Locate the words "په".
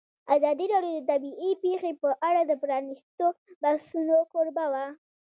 2.01-2.09